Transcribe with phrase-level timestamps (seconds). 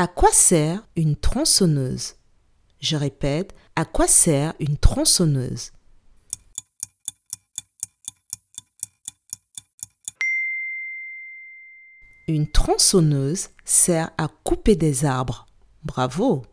[0.00, 2.14] À quoi sert une tronçonneuse?
[2.80, 5.72] Je répète, à quoi sert une tronçonneuse?
[12.28, 15.44] Une tronçonneuse sert à couper des arbres.
[15.82, 16.46] Bravo!